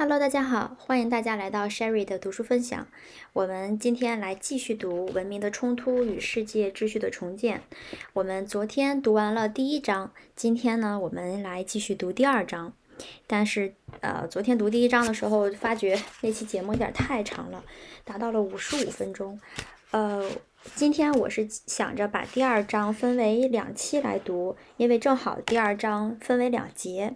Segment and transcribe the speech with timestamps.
[0.00, 2.86] Hello，大家好，欢迎大家来到 Sherry 的读书分享。
[3.32, 7.58] 我们今天来继续读《文明的冲突与世界秩序的重建》。
[8.12, 12.72] 我们昨天读完了第一章，今天呢，我们来继续读第二章。
[13.26, 17.64] 但是，呃，昨天读第一章的时候，发觉那期节目有点太长了，
[18.04, 19.40] 达到了五十五分钟。
[19.90, 20.30] 呃，
[20.76, 27.14] 今天我是想着把第二章分为两期来读，因为正好第二章分为两节。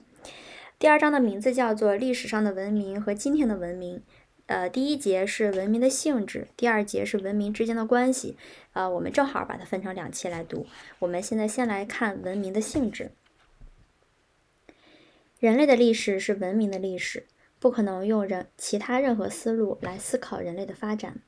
[0.83, 3.99] 第二章的名字叫做《历史上的文明和今天的文明》。
[4.47, 8.37] 呃，第一节是文明的性质，第二节是文明之间的关系。
[8.73, 10.67] 呃，我们正好把它分成两期来读。
[10.99, 13.13] 我们现在先来看文明的性质。
[15.39, 17.29] 人类的历史是文明的历史，
[17.61, 21.21] 不可能用人其他任何思路来思考人类的发展。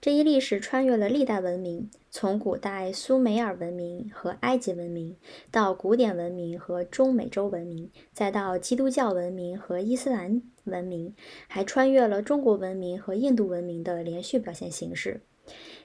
[0.00, 5.16] 这一历史穿越了历代文明，从古代苏美尔文明和埃及文明，
[5.50, 11.14] 到古典文明和中美洲文明，再到基督教文明和伊斯兰文明，
[11.48, 15.22] 还穿越了中国文明和印度文明的连续表现形式。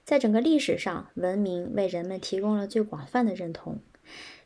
[0.04, 3.80] 在整个历史上，文明为人们提供了最广泛的认同。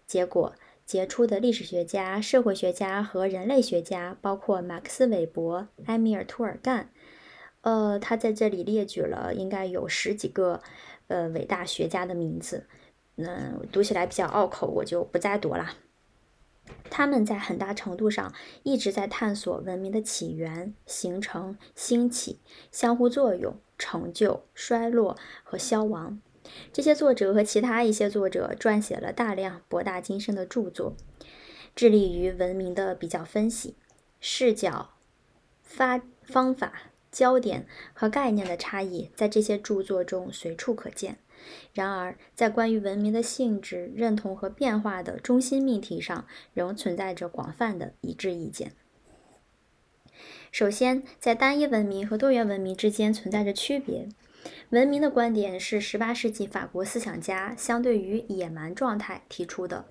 [0.06, 0.54] 结果，
[0.86, 6.90] 杰出的历史学家、社会学家和人类学家，包括马克思韦伯、埃米尔图尔干。
[7.64, 10.62] 呃，他在这里列举了应该有十几个
[11.08, 12.68] 呃伟大学家的名字，
[13.16, 15.70] 嗯，读起来比较拗口，我就不再读了。
[16.90, 26.22] 他们在很大程度上一直在探索文明的起源、形成、兴起、相互作用、成就、衰落和消亡。
[26.74, 30.96] 这些作者和其他一些作者撰写了大量博大精深的著作，
[31.74, 33.76] 致力于文明的比较分析、
[34.20, 34.92] 视角、
[35.62, 36.93] 发方法。
[37.14, 41.20] 焦点和概念的差异在这些著作中随处可见。
[41.74, 48.72] 然而，在关于文明的性质、认同和变化的中心命题上，仍存在着广泛的一致意见。
[50.52, 54.08] 首先，在单一文明和多元文明之间存在着区别。
[54.70, 59.86] 文明的观点是18世纪法国思想家相对于野蛮状态提出的。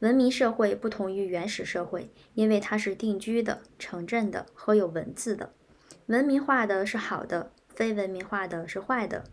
[0.00, 5.52] 文明社会不同于原始社会，因为它是定居的、城镇的和有文字的。
[6.08, 9.24] 文明化的是好的，非文明化的是坏的。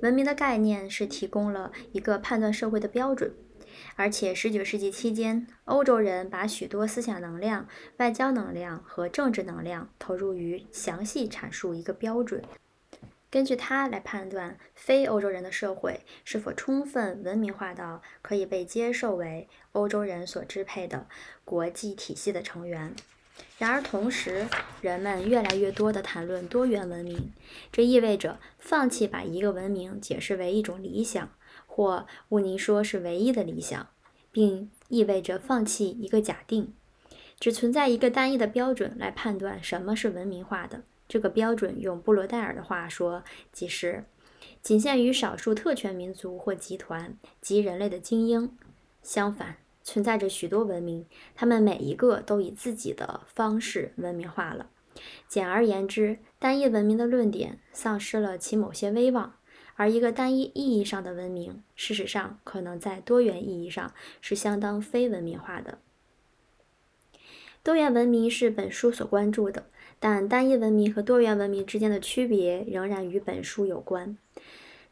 [0.00, 3.34] 文明的概念是提供了一个判断社会的标准，
[3.96, 12.42] 而且十九世纪期间，欧洲人把许多思想能量、外交能量和政治能量投入于详细阐述一个标准，
[13.30, 21.06] 根据它来判断非欧洲人的社会是否充分文明化到可以被接受为欧洲人所支配的
[21.44, 22.94] 国际体系的成员。
[23.58, 24.48] 然而，同时，
[24.80, 27.32] 人们越来越多地谈论多元文明，
[27.70, 31.30] 这意味着放弃把一个文明解释为一种理想，
[31.66, 33.88] 或毋宁说是唯一的理想，
[34.32, 36.74] 并意味着放弃一个假定，
[37.38, 40.82] 只存在一个单一的标准来判断什么是文明化的。
[41.08, 43.22] 这个标准，用布罗代尔的话说，
[43.52, 44.04] 即是
[44.60, 48.56] 仅限于少数特权民族或集团及人类的精英。
[49.02, 49.61] 相反。
[49.82, 54.70] 存在着许多文明，他们每一个都以自己的方式文明化了。
[55.26, 59.34] 简而言之，单一文明的论点丧失了其某些威望，
[59.74, 65.78] 而一个单一意义上的文明，事实上可能在多元意义上是相当非文明化的。
[67.62, 69.66] 多元文明是本书所关注的，
[69.98, 74.18] 但单一文明和多元文明之间的区别仍然与本书有关。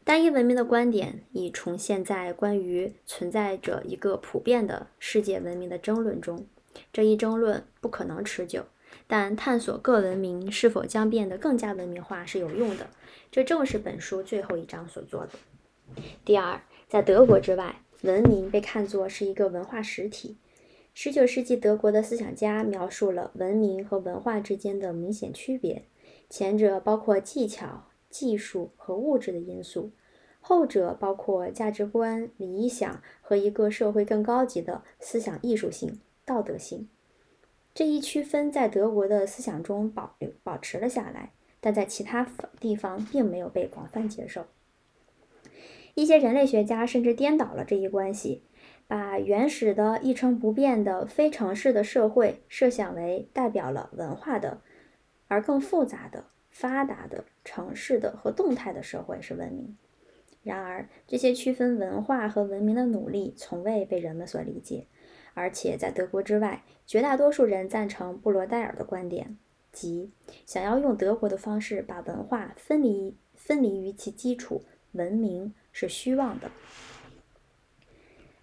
[0.03, 6.47] 单一文明的观点已重现在关于存在着一个普遍的世界文明的争论中。
[6.91, 8.65] 这一争论不可能持久，
[9.05, 12.87] 但探索各文明是否将变得更加文明化是有用的。
[13.29, 15.33] 这正是本书最后一章所做的。
[16.25, 20.37] 第二，在德国之外，文明被看作是一个文化实体。
[20.95, 25.85] 19世纪德国的思想家描述了文明和文化之间的明显区别，
[26.29, 27.85] 前者包括技巧。
[28.11, 29.91] 技术和物质的因素，
[30.41, 36.87] 后者包括价值观、理想和一个社会更高级的思想艺术性、道德性。
[37.73, 41.31] 这一区分在德国的思想中保留保持了下来，
[41.61, 42.27] 但在其他
[42.59, 44.45] 地方并没有被广泛接受。
[45.93, 48.43] 一些人类学家甚至颠倒了这一关系，
[48.87, 54.61] 把原始的一成不变的非城市的社会设想为代表了文化的，
[55.27, 56.25] 而更复杂的。
[56.51, 59.75] 发达的城市的和动态的社会是文明，
[60.43, 64.85] 然而这些区分文化和文明的努力从未被人们所理解，
[65.33, 69.37] 而且在德国之外，绝大多数人赞成布罗代尔的观点，
[69.71, 70.11] 即
[70.45, 76.51] 想要用德国的方式把文化分离分离于其基础，文明是虚妄的。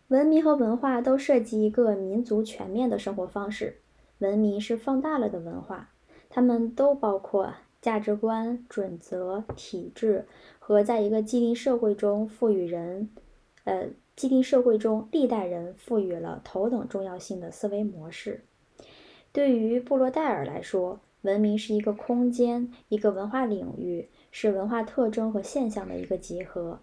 [0.08, 3.82] 文明和文化都涉及一个民族全面的生活方式，
[4.20, 5.90] 文明是放大了的文化。
[6.31, 10.26] 它们都包括价值观、准则、体制
[10.58, 13.08] 和在一个既定社会中赋予人，
[13.64, 18.42] 呃，既定社会中历代人赋予了头等重要性的思维模式。
[19.32, 26.81] 对于布罗代尔来说，文明是一个空间，一个文化领域，是文化特征和现象的一个集合。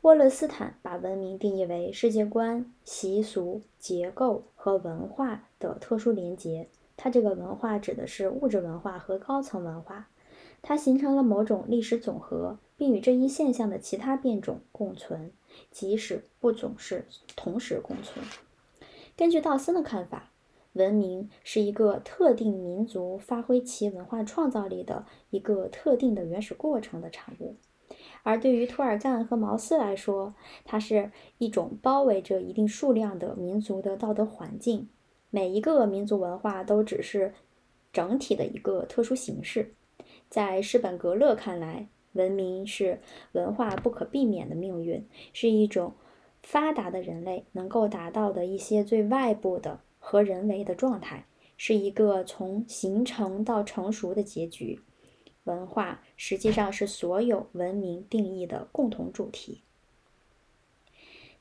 [0.00, 6.66] 沃勒斯坦把文明定义为世界观、习俗、结构和文化的特殊连结。
[6.96, 10.08] 它这个文化指的是物质文化和高层文化，
[10.60, 15.32] 它形成了某种历史总和，并与这一现象的其他变种共存，
[15.70, 18.24] 即使不总是同时共存。
[19.16, 20.30] 根据道森的看法，
[20.74, 27.56] 文明是一个特定民族发挥其文化创造力的一个特定的原始过程的产物。
[28.22, 30.34] 而对于涂尔干和毛斯来说，
[30.64, 34.88] 它是一种包围着一定数量的民族的道德环境。
[35.34, 37.32] 每一个民族文化都只是
[37.90, 39.72] 整体的一个特殊形式。
[40.28, 43.00] 在施本格勒看来，文明是
[43.32, 45.94] 文化不可避免的命运，是一种
[46.42, 51.24] 发达的人类能够达到的一些最外部的和人为的状态，
[51.56, 54.80] 是一个从形成到成熟的结局。
[55.44, 59.62] 文化实际上是所有文明定义的共同主题。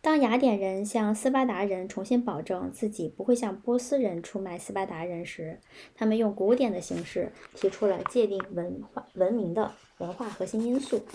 [0.04, 5.60] 当雅典人向斯巴达人重新保证自己不会向波斯人出卖斯巴达人时，
[5.94, 11.06] 他们用古典的形式提出了界定文化文明的文化核心因素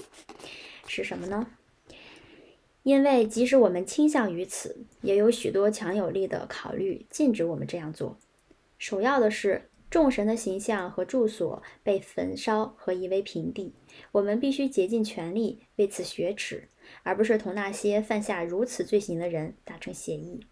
[0.87, 1.49] 是什么呢？
[2.85, 8.17] 因为即使我们倾向于此，也有许多强有力的考虑禁止我们这样做。
[8.79, 9.69] 首要的是。
[9.89, 13.73] 众神的形象和住所被焚烧和夷为平地，
[14.11, 16.69] 我们必须竭尽全力为此雪耻，
[17.07, 20.45] 而不是同那些犯下如此罪行的人达成协议。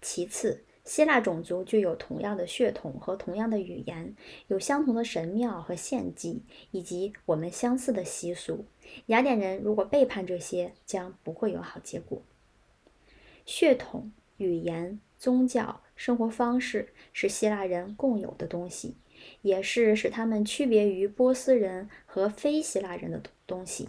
[0.00, 4.16] 其次，希腊种族具有同样的血统和同样的语言，
[4.46, 8.64] 有相同的神庙和献祭，以及我们相似的习俗。
[9.06, 12.22] 雅典人如果背叛这些，将不会有好结果。
[13.44, 15.82] 血统、语言、宗教。
[15.94, 18.94] 生活方式是希腊人共有的东西，
[19.42, 23.88] 也是使他们区别于波斯人和非希腊人的东西。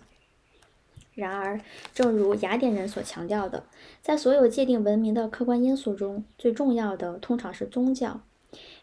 [1.19, 1.61] 然而，
[1.93, 3.65] 正如雅典人所强调的，
[4.01, 8.21] 在所有界定文明的客观因素中，最重要的通常是宗教。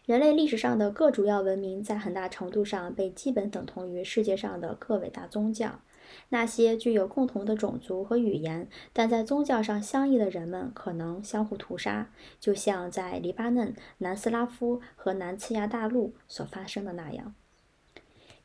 [0.05, 5.81] 人类历史上的各主要文明在很大程度上被基本等同于世界上的各伟大宗教。
[6.29, 17.35] 那些具有共同的种族和语言，但在宗教上相异的人们可能相互屠杀，就像在黎巴嫩、南斯拉夫和南次亚大陆所发生的那样。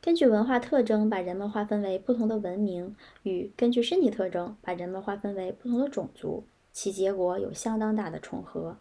[0.05, 8.75] 根据文化特征把人们划分为不同的文明，与根据身体特征把人们划分为不同的种族，其结果有相当大的重合。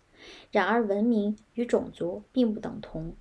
[0.51, 3.15] 然而，文明与种族并不等同，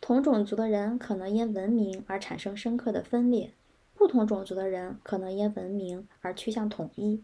[0.00, 3.50] 同种族的人可能因文明而产生深刻的分裂。
[3.96, 7.20] 不同种族的人可能因文明而趋向统一。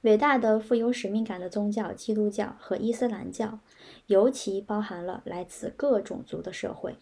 [0.00, 3.58] 伟大的、富有使命感的宗教——基督教和伊斯兰教，
[4.06, 6.96] 尤其包含了来自各种族的社会。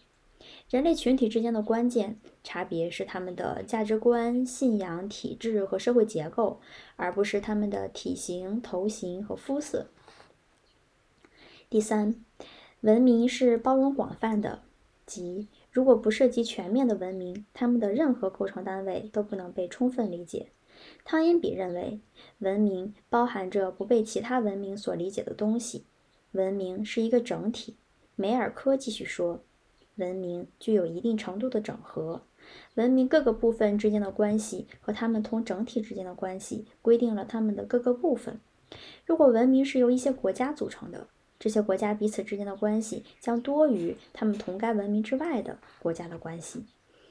[0.69, 6.59] 人类群体之间的关键差别是他们的价值观、信仰、体制和社会结构，
[6.95, 9.87] 而不是他们的体型、头型和肤色。
[11.69, 12.15] 第三，
[12.81, 14.63] 文明是包容广泛的，
[15.05, 15.47] 即。
[15.71, 20.51] 如果不涉及全面的文明，他们的任何构成单位都不能被充分理解。
[21.03, 21.99] 汤因比认为，
[22.39, 25.85] 文明包含着不被其他文明所理解的东西。
[26.33, 27.77] 文明是一个整体。
[28.15, 29.43] 梅尔科继续说，
[29.95, 32.21] 文明具有一定程度的整合。
[32.75, 38.39] 文明各个部分之间的关系和它们同整体之间的关系，规定了它们的各个部分。
[39.05, 41.07] 如果文明是由一些国家组成的，
[41.39, 46.65] 这些国家彼此之间的关系将多于他们同该文明之外的国家的关系，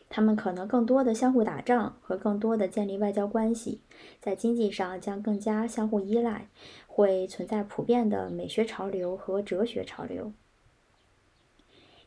[0.09, 3.81] 他们可能更多的相互打仗和更多的建立外交关系，
[4.21, 6.49] 在经济上将更加相互依赖，
[6.87, 10.33] 会存在普遍的美学潮流和哲学潮流。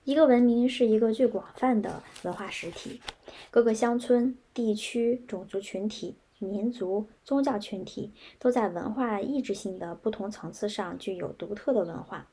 [0.06, 3.02] 一个文明是一个最广泛的文化实体，
[3.50, 6.16] 各个乡村、地区、种族群体。
[6.38, 12.28] 民族、宗教群体都在文化意志性的不同层次上具有独特的文化。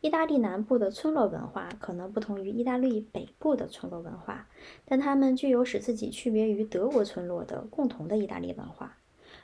[0.00, 4.48] 意大利南部的村落文化可能不同于意大利北部的村落文化，
[4.84, 8.98] 但它们具有使自己区别于德国村落的共同的意大利文化。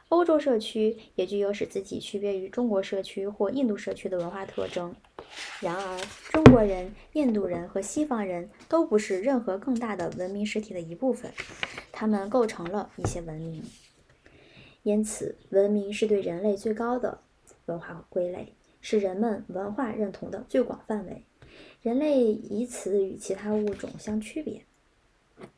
[0.09, 4.95] 欧洲社区也具有使自己区别于中国社区或印度社区的文化特征。
[5.61, 6.01] 然而，
[6.33, 11.33] 中国人、印度人和西方人都不是任何更大的文明实体的一部分，
[11.91, 13.63] 他们构成了一些文明。
[14.85, 17.19] 因此，文明是对人类最高的
[17.65, 21.25] 文化归类，是人们文化认同的最广范围。
[21.83, 24.65] 人类以此与其他物种相区别。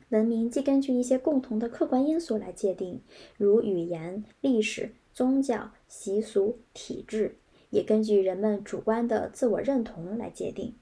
[0.09, 3.01] 文明既根据一些共同的客观因素来界定，
[3.37, 7.35] 如语言、历史、宗教、习俗、体制，
[7.69, 10.73] 也根据人们主观的自我认同来界定。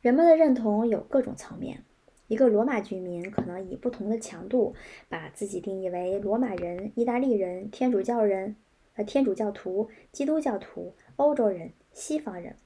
[0.00, 1.82] 人们的认同有各种层面。
[2.28, 4.74] 一个罗马居民可能以不同的强度
[5.08, 8.56] 把自己定义为罗马人、意大利人、天主教人、
[8.94, 12.56] 呃天主教徒、基督教徒、欧洲人、西方人。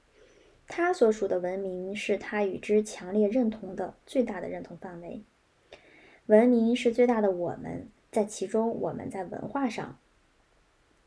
[0.73, 5.21] 他所属的文明是他与之强烈认同的最大的认同范围。
[6.27, 9.99] 文明是最大的我们，在其中，我们在文化上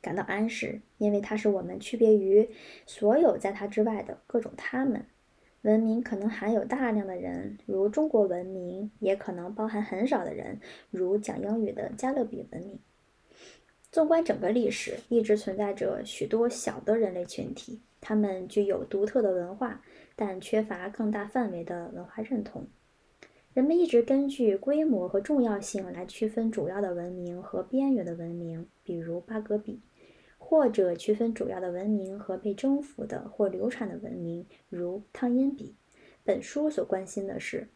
[0.03, 2.51] 感到安适，因为它是我们区别于
[2.85, 5.07] 所有在它之外的各种他们。
[5.63, 12.79] 文明可能含有大量的人，如中国文明，也可能包含很少的人，如讲英语的加勒比文明。
[13.95, 19.81] 纵观整个历史，一直存在着许多小的人类群体，他们具有独特的文化，
[20.17, 22.67] 但缺乏更大范围的文化认同。
[23.53, 29.81] 人们一直根据规模和重要性来区分主要的文明和边缘的文明，比如巴格比。
[30.39, 35.77] 或者区分主要的文明和被征服的或流传的文明，如汤因比。
[36.25, 37.69] 本书所关心的是，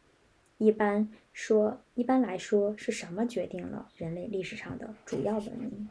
[0.59, 5.89] 一般说，一般来说是什么决定了人类历史上的主要文明？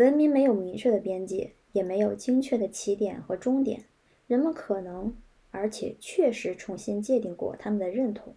[0.00, 3.84] 文明没有明确的边界，也没有精确的起点和终点。
[4.26, 5.14] 人们可能，
[5.50, 8.34] 而且确实重新界定过他们的认同。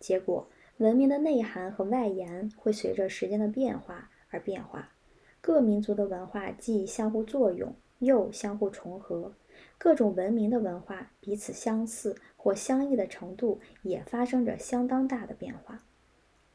[0.00, 4.94] 结果，文明的内涵和外延会随着时间的变化而变化。
[5.42, 9.34] 各民族的文化既相互作用，又相互重合；
[9.76, 15.84] 各种文明的文化彼此相似或相异的程度也发生着相当大的变化。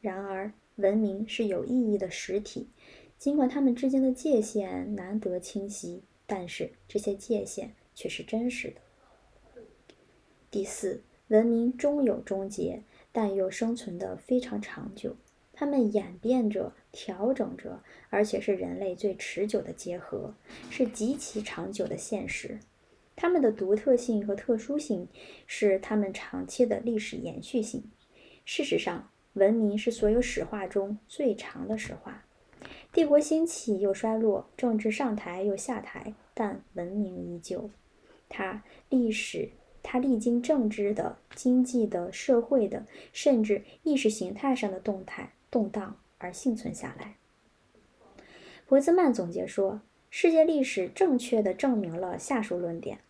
[0.00, 2.70] 然而，文明是有意义的实体，
[3.20, 9.62] 尽管它们之间的界限难得清晰，但是这些界限却是真实的。
[10.50, 15.14] 第四，文明终有终结，但又生存得非常长久。
[15.52, 20.34] 它们演变着，调整着，而且是人类最持久的结合，
[20.70, 22.58] 是极其长久的现实。
[23.14, 25.06] 它们的独特性和特殊性
[25.46, 27.84] 是它们长期的历史延续性。
[28.46, 32.24] 事实上，文明是所有史话中最长的史话。
[32.92, 37.70] 帝国兴起又衰落，政治上台又下台，但文明依旧。
[38.28, 39.50] 它历史，
[39.82, 45.32] 它历经政治的、经济的、社会的，甚至意识形态上的动态。
[45.52, 47.16] 动荡而幸存下来。
[48.68, 53.00] 伯兹曼总结说：“世界历史正确地证明了下述论点：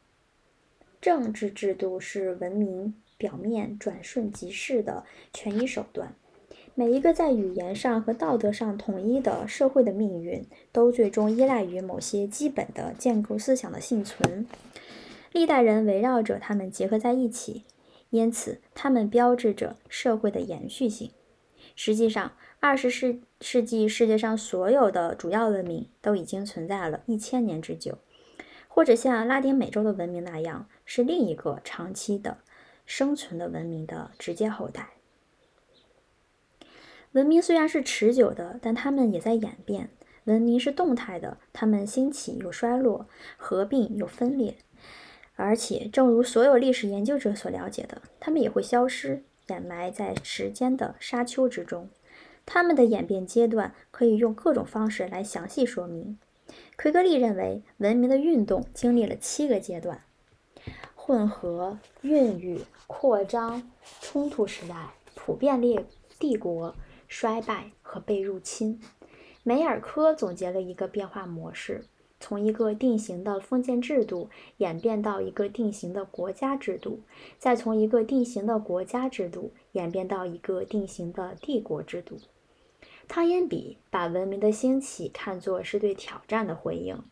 [1.02, 6.14] 政治制度是文明表面转瞬即逝的权宜手段。
[6.80, 14.46] 每一个在语言上和道德上统一的社会的命运，都最终依赖于某些基本的建构思想的幸存。
[15.30, 17.64] 历代人围绕着他们结合在一起，
[18.08, 21.10] 因此他们标志着社会的延续性。”
[21.76, 27.98] 实际上，二十世世纪世界上所有的主要文明都已经存在了一千年之久，
[28.68, 32.38] 或者像拉丁美洲的文明那样，是另一个长期的
[32.86, 34.88] 生存的文明的直接后代。
[37.12, 39.90] 文明虽然是持久的，但它们也在演变。
[40.24, 44.56] 文明是动态的，它们兴起又衰落，合并又分裂，
[45.34, 49.24] 而且正如所有历史研究者所了解的，它们也会消失。
[49.48, 51.88] 掩埋在时间的沙丘之中，
[52.46, 56.16] 它们的演变阶段可以用各种方式来详细说明。
[56.76, 60.02] 奎格利认为，文明的运动经历了七个阶段：
[60.94, 63.68] 混合、孕育、扩张、
[64.00, 65.84] 冲突时代、普遍列
[66.20, 66.76] 帝国、
[67.10, 68.80] 衰败和被入侵。
[69.42, 71.84] 梅尔科总结了一个变化模式。
[72.22, 77.00] 从一个定型的封建制度演变到一个定型的国家制度，
[77.38, 82.18] 再从一个定型的国家制度演变到一个定型的帝国制度。
[83.08, 87.02] 汤因比把文明的兴起看作是对挑战的回应，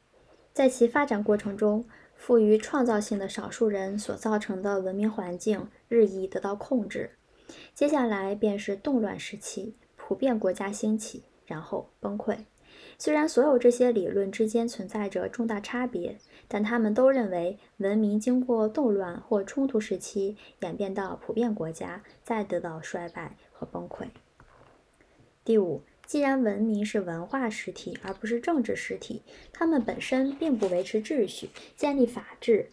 [0.52, 7.12] 在其发展过程中，富于创造性的少数人所造成的文明环境日益得到控制。
[7.74, 9.74] 接下来便是动乱时期，
[10.08, 12.38] 普遍国家兴起，然后崩溃。
[12.96, 16.16] 虽然所有这些理论之间存在着重大差别，
[16.48, 24.06] 但他们都认为文明经过动乱或冲突时期演变到普遍国家，再得到衰败和崩溃。
[25.44, 29.22] 第五，既然文明是文化实体而不是政治实体，
[29.52, 32.70] 它们本身并不维持秩序、建立法治、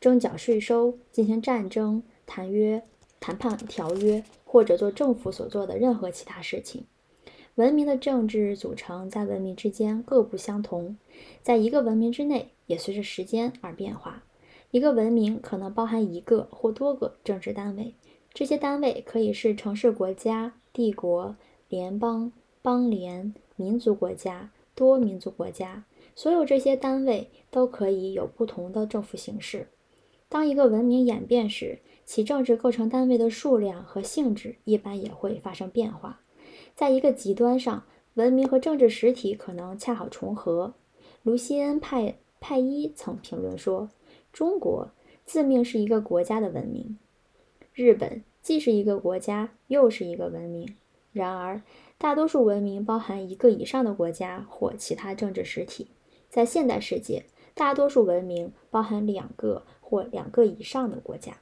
[0.00, 2.80] 征缴税收、进行战争、谈约、
[3.18, 6.86] 谈判条约或者做政府所做的任何其他事情。
[7.56, 10.96] 文明的政治组成在文明之间各不相同，
[11.42, 14.22] 在一个文明之内也随着时间而变化。
[14.70, 17.94] 一个文明可能包含一个或多个政治单位，
[18.32, 21.34] 这些单位可以是城市、国家、帝国、
[21.68, 22.30] 联邦、
[22.62, 25.84] 邦联、民族国家、多民族国家。
[26.14, 29.68] 所有这些单位都可以有不同的政府形式。
[30.28, 36.20] 当一个文明演变时，其政治构成单位的数量和性质一般也会发生变化。
[36.74, 37.84] 在一个极端上，
[38.14, 40.74] 文明和政治实体可能恰好重合。
[41.22, 43.90] 卢西恩·派派伊曾评论说
[44.32, 44.92] ：“中国
[45.24, 46.96] 自命是一个国家的文明，
[47.74, 50.76] 日本既是一个国家，又是一个文明。
[51.12, 51.62] 然而，
[51.98, 55.88] 大多数文明包含一个以上的国家或其他政治实体。”
[56.30, 61.38] 在现代世界，大多数文明包含两个或两个以上的国家。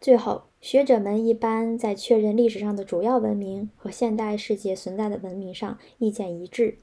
[0.00, 6.78] 最后，学者们一般在确认历史上的主要文明和现代世界存在的文明上意见一致。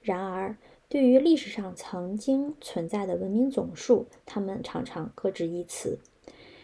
[0.00, 0.56] 然而，
[0.88, 5.98] 对于历史上曾经存在的文明总数，他们常常各执一词。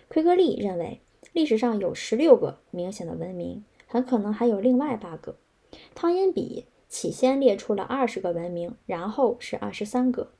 [0.09, 1.03] 奎格利认为，
[1.35, 5.37] 历史上有十六个明显的文明，很可能还有另外八个。
[5.95, 6.67] 汤因比。
[6.89, 10.33] 起先列出了二十个文明，然后是二十三个。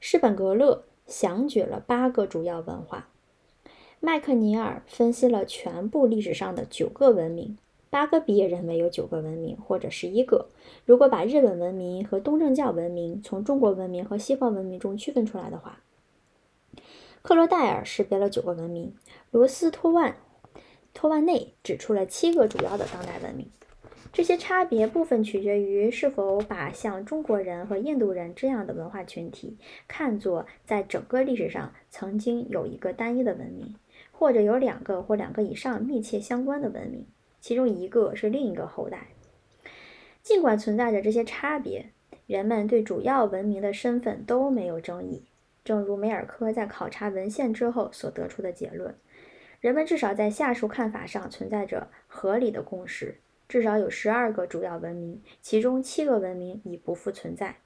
[0.00, 3.10] 施本格勒详举了八个主要文化。
[4.04, 7.56] 麦克尼尔分析了全部历史上的九个文明。
[7.88, 10.48] 巴格比也认为有九个文明或者十一个。
[10.84, 15.84] 如果把日本文明和东正教文明从中国文明和西方文明中区分出来的话，
[17.22, 18.92] 克罗戴尔识别了九个文明。
[19.30, 20.16] 罗斯托万
[20.92, 23.46] 托万内指出了七个主要的当代文明。
[24.12, 29.56] 这些差别部分取决于是否把像中国人和印度人这样的文化群体
[29.86, 33.74] 看作在整个历史上曾经有一个单一的文明，
[34.12, 37.04] 或者有两个或两个以上密切相关的文明，
[37.40, 39.08] 其中一个是另一个后代。
[40.22, 41.90] 尽管存在着这些差别，
[42.28, 45.24] 人们对主要文明的身份都没有争议。
[45.64, 48.94] 正如梅尔科在考察文献之后所得出的结论，
[49.60, 53.18] 人们至少在下述看法上存在着合理的共识。
[53.48, 57.56] 至少有十二个主要文明，其中七个文明已不复存在。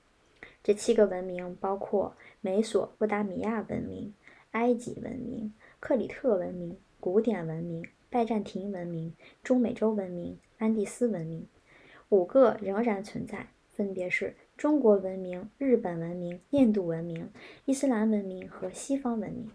[0.63, 4.13] 这七个文明包括美索不达米亚文明、
[4.51, 5.55] 埃及文明、
[5.87, 11.47] 克里特文明、古典文明、拜占庭文明、中美洲文明、安第斯文明。
[12.09, 17.31] 五个仍然存在，分别是中国文明、日本文明、印度文明、
[17.67, 19.49] 伊斯兰文明和西方文明。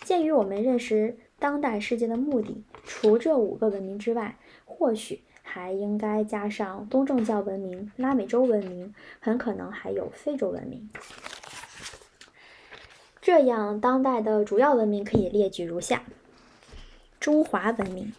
[0.00, 5.20] 鉴于我们认识当代世界的目的，除这五个文明之外，或许。
[5.50, 10.90] 还应该加上东正教文明、拉美洲文明，很可能还有非洲文明。
[13.30, 16.02] 这样，当代的主要文明可以列举如下：
[17.20, 18.14] 中华文明。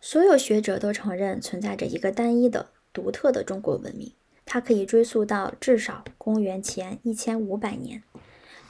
[0.00, 4.12] 所有学者都承认存在着一个单一的、独特的中国文明，
[4.44, 8.04] 它可以追溯到至少公元前一千五百年，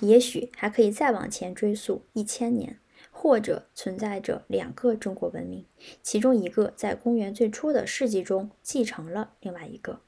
[0.00, 2.78] 也许还可以再往前追溯一千年。
[3.10, 5.66] 或者存在着两个中国文明，
[6.02, 10.00] 其中一个在公元最初的世纪中继承了另外一个。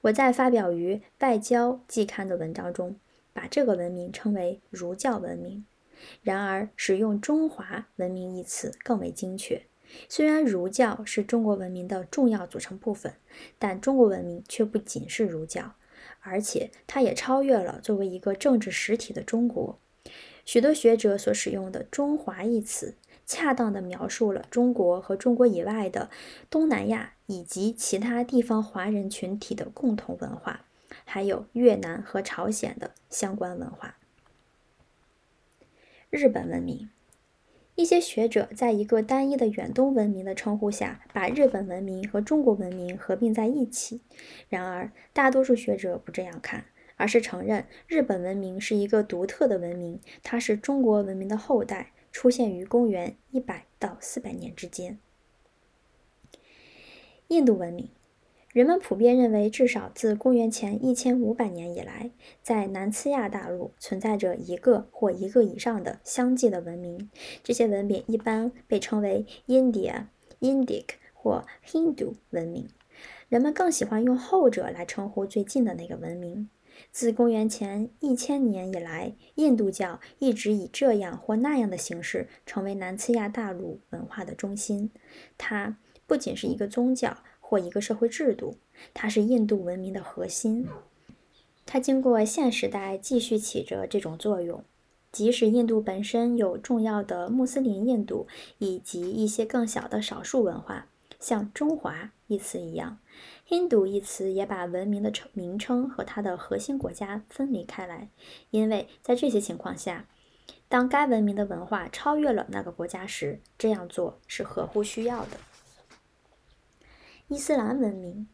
[0.00, 2.96] 我在发表于《外交季刊》的文章中，
[3.38, 5.64] 把这个文明称为儒教文明。
[6.22, 9.62] 然而，使用“中华文明”一词更为精确。
[10.08, 13.14] 虽然儒教是中国文明的重要组成部分，
[13.56, 15.74] 但中国文明却不仅是儒教，
[16.18, 19.78] 而且它也超越了作为一个政治实体的中国。
[20.44, 26.10] 许多学者所使用的“中华”一词，恰当地描述了中国和中国以外的
[26.50, 30.64] 东南亚以及其他地方华人群体的共同文化，
[31.10, 33.96] 还有越南和朝鲜的相关文化。
[36.10, 36.90] 日本文明，
[37.74, 44.02] 一些学者在一个单一的远东文明的称呼下，把日本文明和中国文明合并在一起。
[44.48, 46.66] 然而，大多数学者不这样看。
[47.00, 54.98] 而是承认日本文明是一个独特的文明，它是中国文明的后代，出现于公元一百到四百年之间。
[57.28, 57.88] 印度文明，
[58.52, 62.10] 人们普遍认为，至少自公元前一千五百年以来，
[62.42, 67.10] 在南次亚大陆存在着一个或一个以上的相继的文明。
[67.44, 70.06] 这些文明一般被称为 India、
[70.40, 72.68] Indic 或 Hindu 文明。
[73.28, 76.48] 人们更喜欢用后者来称呼最近的那个文明。
[76.90, 84.90] 自公元前一千年以来，印度教一直以这样或那样的形式成为南次亚大陆文化的中心。
[85.36, 88.58] 它不仅是一个宗教或一个社会制度，
[88.92, 90.68] 它是印度文明的核心。
[91.64, 94.62] 它经过现时代继续起着这种作用，
[95.10, 98.26] 即使印度本身有重要的穆斯林印度
[98.58, 102.98] 以及一些更小的少数文化，像“中华”一词一样
[103.48, 108.10] 印度一词也把文明的称名称和它的核心国家分离开来，
[108.50, 110.04] 因为在这些情况下，
[110.68, 115.38] 当该文明的文化超越了那个国家时，这样做是合乎需要的。
[117.30, 118.26] 伊斯兰文明，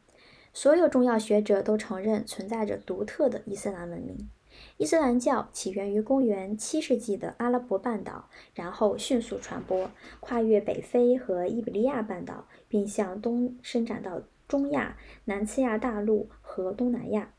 [0.53, 4.31] 所有重要学者都承认存在着独特的伊斯兰文明。
[4.77, 17.35] 伊斯兰教起源于公元七世纪的阿拉伯半岛，然后迅速传播，跨越北非和伊比利亚半岛，并向东伸展到中亚、南次亚大陆和东南亚。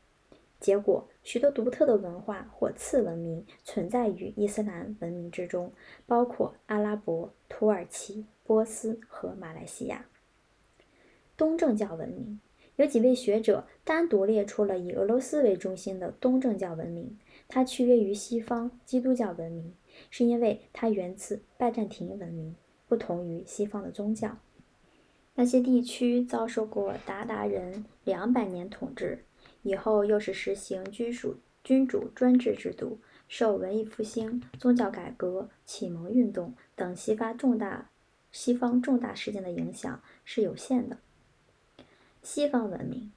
[0.60, 5.72] 结果，许多独特的文化或次文明存在于伊斯兰文明之中，
[6.06, 10.04] 包括阿拉伯、土耳其、波斯和马来西亚。
[11.36, 12.40] 东正教文明。
[12.76, 17.18] 有几位学者单独列出了以俄罗斯为中心的东正教文明，
[17.48, 19.74] 它区别于西方基督教文明，
[20.10, 22.54] 是因为它源自拜占庭文明，
[22.86, 24.36] 不同于西方的宗教。
[25.36, 29.24] 那些地区遭受过鞑靼人两百年统治，
[29.62, 37.90] 以后又是实行君属君主专制制度，受文艺复兴、宗教改革、启蒙运动等西方重大
[38.30, 40.98] 西方重大事件的影响是有限的。
[42.28, 43.12] 西方文明，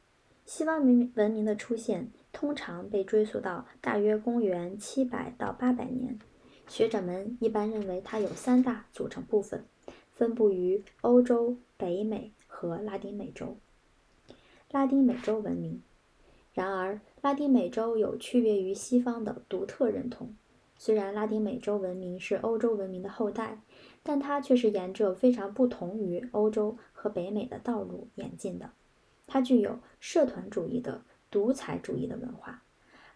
[0.46, 6.20] 西方文明文明的出现通常被追溯到大约公元七百到八百年。
[6.68, 9.66] 学者们一般认为它有三大组成部分，
[10.12, 13.58] 分布于欧洲、北美和拉丁美洲。
[14.70, 15.82] 拉丁美洲文明，
[16.54, 20.36] 然而拉丁美洲有区别于西方的独特认同。
[20.78, 23.60] 虽然拉丁美洲文明是欧洲文明的后代，
[24.04, 28.70] 但它却是沿着非常不同于欧洲和北美的道路演进的。
[29.32, 32.64] 它具有社团主义的独裁主义的文化，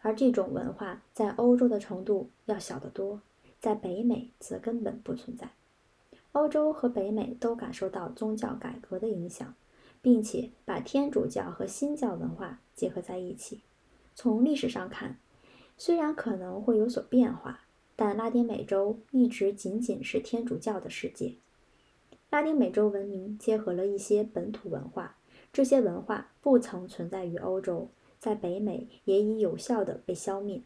[0.02, 3.20] 而这种文化在欧洲的程度要小得多，
[3.60, 5.50] 在北美则根本不存在。
[6.34, 9.56] 欧洲和北美都感受到宗教改革的影响，
[10.04, 13.62] 并且把天主教和新教文化结合在一起。
[14.14, 15.18] 从历史上看，
[15.78, 17.62] 虽然可能会有所变化，
[17.96, 21.34] 但拉丁美洲一直仅仅是天主教的世界。
[22.30, 25.18] 拉丁美洲文明结合了一些本土文化。
[25.54, 30.64] 这些文化不曾存在于欧洲，在北美也已有效地被消灭，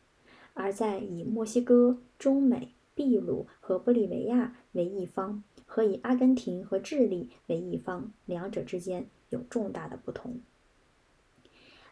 [0.53, 10.39] 而在以墨西哥、中美、秘鲁和玻利维亚为一方，和以阿根廷和智利为一方，两者之间有重大的不同。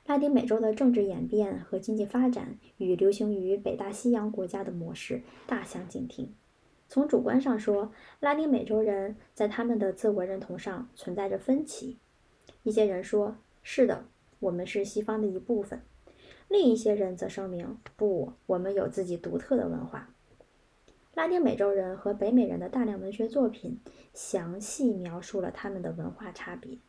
[0.06, 6.34] 拉丁美洲的政治演变和经济发展与流行于北大西洋国家的模式大相径庭。
[6.88, 11.98] 从主观上说，拉丁美洲人在他们的自我认同上存在着分歧。
[12.66, 14.06] 一些人说：“是的，
[14.40, 15.84] 我们是西方的一部分。”
[16.50, 20.10] 另一些人则声明：“不，我们有自己独特的文化。”
[21.14, 23.80] 拉丁美洲人和北美人的大量文学作品
[24.16, 26.80] 详细描述了他们的文化差别。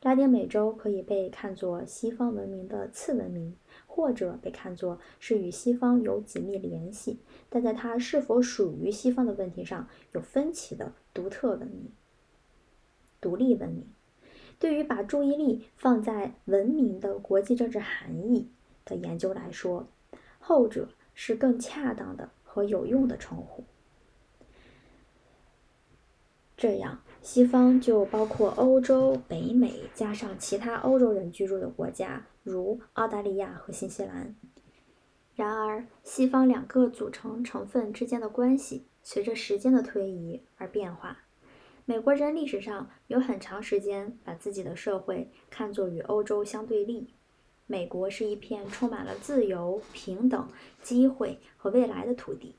[0.00, 3.54] 拉丁美洲可以被看作西方文明的次文明，
[3.86, 7.20] 或者被看作是与西方有紧密联系，
[7.50, 11.92] 但在它是否属于西方的问题上有分歧的独特文明——
[13.20, 13.86] 独立文明。
[14.62, 18.48] 对于把注意力放在文明的国际政治含义
[18.84, 19.88] 的研究来说，
[20.38, 23.64] 后者是更恰当的和有用的称呼。
[26.56, 34.36] 这样，西方就包括欧洲、北美，加上其他欧洲人居住的国家，如澳大利亚和新西兰。
[35.34, 41.18] 然而，西方两个组成成分之间的关系随着时间的推移而变化。
[41.84, 47.12] 美国人历史上有很长时间把自己的社会看作与欧洲相对立。
[47.66, 50.48] 美国是一片充满了自由、平等、
[50.80, 52.54] 机会和未来的土地，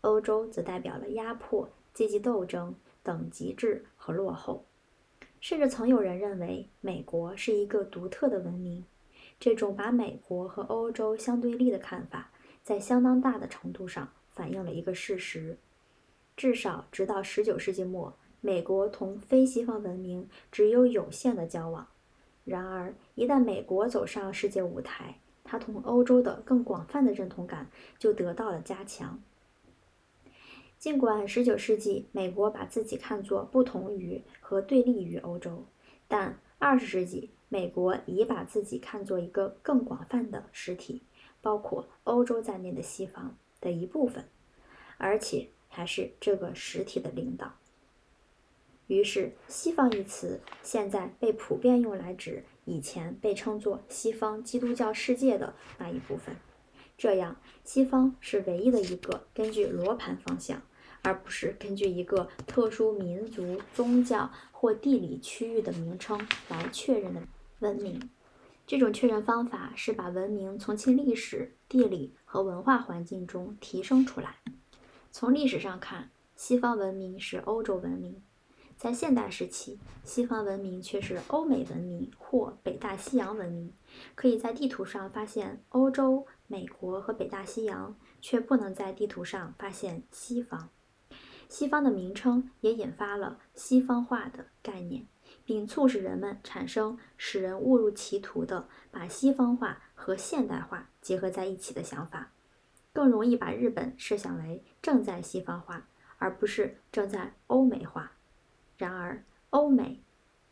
[0.00, 4.64] 欧洲则代表了压迫、阶级斗争、等级制和落后。
[5.40, 8.84] 甚至曾有人认为美国是一个独特的文明。
[9.38, 12.32] 这种把美国和欧洲相对立的看法，
[12.62, 15.58] 在相当大的程度上反映了一个事实：
[16.36, 18.16] 至少直到19世纪末。
[18.44, 21.88] 美国同非西方文明只有有限的交往，
[22.44, 29.18] 然而一旦美国走上世界舞台，它同欧洲的更广泛的认同感就得到了加强。
[30.78, 35.64] 尽管19世纪美国把自己看作不同于和对立于欧洲，
[36.06, 41.00] 但20世纪美国已把自己看作一个更广泛的实体，
[41.40, 44.22] 包括欧洲在内的西方的一部分，
[44.98, 47.50] 而且还是这个实体的领导。
[48.86, 56.36] 于是，“西方”一词现在被普遍用来指以前被称作西方基督教世界的那一部分。
[56.96, 60.62] 这样，西方是唯一的一个根据罗盘方向，
[61.02, 67.22] 而不是根据一个特殊民族、宗教或地理区域的名称来确认的
[67.60, 68.10] 文明。
[68.66, 74.36] 这种确认方法是把文明从其历史、地理和文化环境中提升出来。
[75.10, 78.14] 从历史上看，西方文明是欧洲文明；
[78.84, 83.72] 在现代时期，西方文明却是欧美文明或北大西洋文明。
[84.14, 90.68] 可以在地图上发现欧洲、美国和北大西洋，却不能在地图上发现西方。
[91.48, 95.06] 西方的名称也引发了西方化的概念。
[95.46, 102.32] 并促使人们产生使人误入歧途的把西方化和现代化结合在一起的想法，
[102.92, 108.12] 更容易把日本设想为正在西方化，而不是正在欧美化。
[108.76, 110.02] 然而，欧美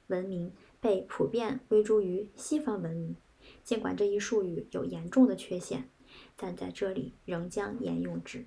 [0.07, 3.17] 文明被普遍归诸于西方文明，
[3.65, 5.89] 尽管这一术语有严重的缺陷，
[6.37, 8.45] 但在这里仍将沿用之。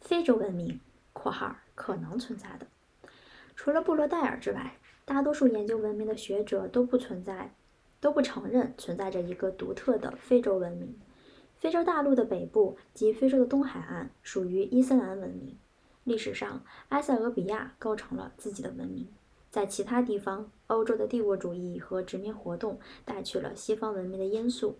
[0.00, 0.80] 非洲文明
[1.14, 2.66] （括号可能存在的）。
[3.56, 7.54] 除了布罗代尔之外，大多数研究文明的学者都不存在，
[8.00, 10.98] 都不承认存在着一个独特的非洲文明。
[11.56, 15.56] 非洲大陆的北部及非洲的东海岸属于伊斯兰文明。
[16.04, 19.08] 历史上，埃塞俄比亚构成了自己的文明。
[19.50, 24.78] 在其他地方，欧洲的帝国主义和殖民活动带去了西方文明的因素。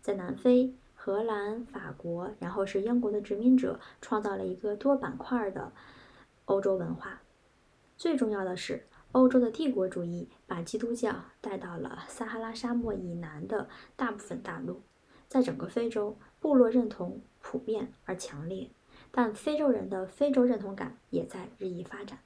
[0.00, 5.72] 在南非、荷兰、法国，然后是英国的殖民者创造了一个多板块的
[6.46, 7.20] 欧洲文化。
[7.96, 14.82] 最重要的是，欧洲的帝国主义把基督教带到了撒哈拉沙漠以南的大部分大陆。
[15.28, 18.70] 在整个非洲，部落认同普遍而强烈，
[19.16, 22.18] 但非洲人的非洲认同感也在日益发展。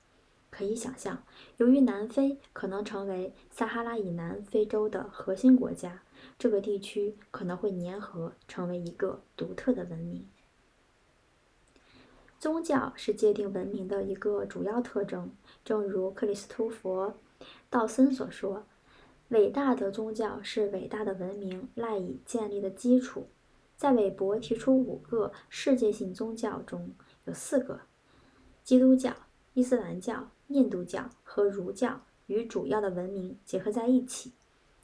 [0.48, 1.22] 可以想象，
[1.58, 6.00] 由于南非可能成为撒哈拉以南非洲的核心国家，
[6.38, 10.26] 这个地区可能会粘合成为一个独特的文明。
[12.40, 15.30] 宗教是界定文明的一个主要特征，
[15.62, 16.96] 正如克里斯托弗·
[17.68, 18.64] 道森所说
[19.28, 23.28] ：“伟大的宗教是伟大的文明赖以建立的基础。”
[23.78, 26.90] 在韦伯提出五个世界性宗教中，
[27.26, 27.82] 有四个——
[28.64, 29.14] 基督教、
[29.54, 34.32] 伊斯兰教、印度教和儒教——与主要的文明结合在一起。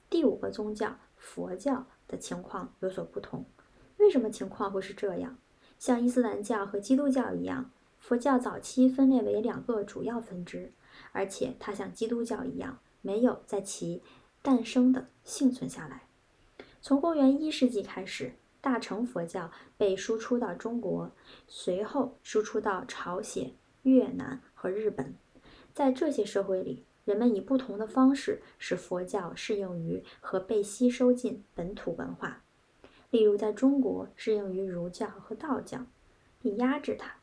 [0.08, 3.44] 第五个宗教佛教的情况有所不同。
[3.96, 5.36] 为什么情况会是这样？
[5.76, 10.72] 像伊斯兰教和基督教一样，佛教早期分裂为两个主要分支，
[11.10, 14.04] 而且它像基督教一样，没有在其
[14.40, 16.02] 诞生的幸存下来。
[16.80, 21.12] 从公元一世纪开始，大乘佛教被输出到中国，
[21.46, 25.14] 随后输出到朝鲜、越南和日本。
[25.74, 32.42] 在这些社会里，人们以不同的方式使佛教适应于和被吸收进本土文化。
[33.10, 35.84] 例如，在中国适应于儒教和道教，
[36.40, 37.16] 并压制它。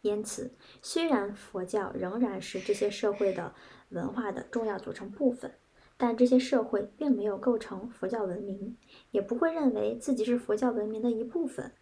[0.00, 0.50] 因此，
[0.82, 3.54] 虽然佛教仍然是这些社会的
[3.90, 5.54] 文化的重要组成部分，
[5.96, 8.76] 但这些社会并没有构成佛教文明，
[9.10, 11.72] 也不会认为自己是佛教文明的一部分。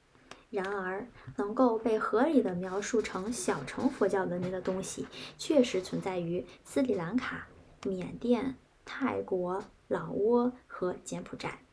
[0.51, 7.49] 然而，能够被合理的描述成小乘佛教文明的东西，确实存在于斯里兰卡、
[7.85, 11.65] 缅甸、泰国、老挝和柬埔寨。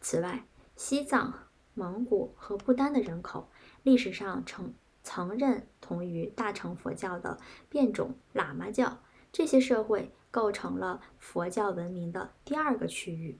[0.00, 1.34] 此外，西藏、
[1.74, 3.50] 蒙古和不丹的人口
[3.82, 9.00] 历史上曾曾认同于大乘佛教的变种喇嘛教，
[9.30, 13.38] 这些社会构成了佛教文明的第二个区域。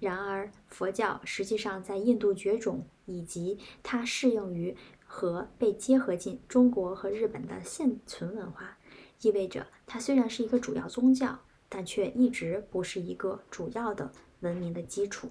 [0.00, 8.76] 然而，佛教实际上在印度绝种，以及它适应于和被结合进中国和日本的现存文化，
[9.22, 15.30] 意味着它虽然是一个主要宗教，但却一直不是一个主要的文明的基础。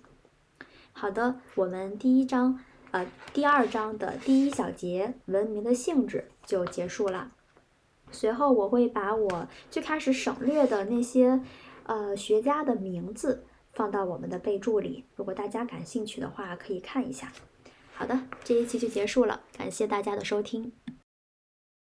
[0.91, 2.59] 好的，我们第一章，
[2.91, 7.31] 呃，第二章的第一小节文明的性质就结束了。
[8.13, 11.41] 随后我会把我最开始省略的那些，
[11.85, 17.33] 呃，学家的名字放到我们的备注里，如果大家感兴趣的话，可以看一下。
[17.95, 20.71] 好的，这一期就结束了，感谢大家的收听。